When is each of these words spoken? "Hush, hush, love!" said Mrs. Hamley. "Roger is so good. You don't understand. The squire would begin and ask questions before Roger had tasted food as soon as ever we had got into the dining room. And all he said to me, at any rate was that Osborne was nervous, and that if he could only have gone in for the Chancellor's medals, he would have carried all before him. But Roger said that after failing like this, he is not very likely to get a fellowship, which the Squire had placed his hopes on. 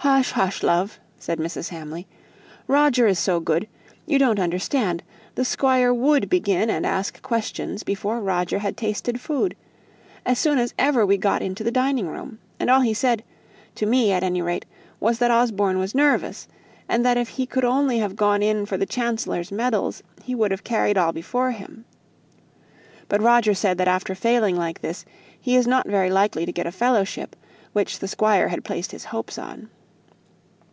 "Hush, 0.00 0.30
hush, 0.32 0.62
love!" 0.62 1.00
said 1.18 1.40
Mrs. 1.40 1.70
Hamley. 1.70 2.06
"Roger 2.68 3.08
is 3.08 3.18
so 3.18 3.40
good. 3.40 3.66
You 4.06 4.20
don't 4.20 4.38
understand. 4.38 5.02
The 5.34 5.44
squire 5.44 5.92
would 5.92 6.28
begin 6.30 6.70
and 6.70 6.86
ask 6.86 7.20
questions 7.22 7.82
before 7.82 8.20
Roger 8.20 8.60
had 8.60 8.76
tasted 8.76 9.20
food 9.20 9.56
as 10.24 10.38
soon 10.38 10.58
as 10.58 10.74
ever 10.78 11.04
we 11.04 11.14
had 11.14 11.22
got 11.22 11.42
into 11.42 11.64
the 11.64 11.72
dining 11.72 12.06
room. 12.06 12.38
And 12.60 12.70
all 12.70 12.82
he 12.82 12.94
said 12.94 13.24
to 13.74 13.84
me, 13.84 14.12
at 14.12 14.22
any 14.22 14.40
rate 14.40 14.64
was 15.00 15.18
that 15.18 15.32
Osborne 15.32 15.80
was 15.80 15.92
nervous, 15.92 16.46
and 16.88 17.04
that 17.04 17.16
if 17.18 17.30
he 17.30 17.44
could 17.44 17.64
only 17.64 17.98
have 17.98 18.14
gone 18.14 18.44
in 18.44 18.64
for 18.64 18.76
the 18.76 18.86
Chancellor's 18.86 19.50
medals, 19.50 20.04
he 20.22 20.36
would 20.36 20.52
have 20.52 20.62
carried 20.62 20.96
all 20.96 21.10
before 21.12 21.50
him. 21.50 21.84
But 23.08 23.20
Roger 23.22 23.54
said 23.54 23.76
that 23.78 23.88
after 23.88 24.14
failing 24.14 24.54
like 24.56 24.82
this, 24.82 25.04
he 25.40 25.56
is 25.56 25.66
not 25.66 25.88
very 25.88 26.10
likely 26.10 26.46
to 26.46 26.52
get 26.52 26.64
a 26.68 26.70
fellowship, 26.70 27.34
which 27.72 27.98
the 27.98 28.06
Squire 28.06 28.46
had 28.46 28.62
placed 28.62 28.92
his 28.92 29.06
hopes 29.06 29.36
on. 29.36 29.68